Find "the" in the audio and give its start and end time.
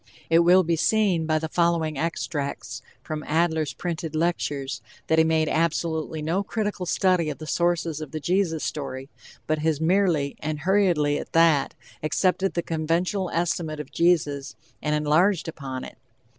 1.37-1.47, 7.37-7.45, 8.09-8.19, 12.55-12.63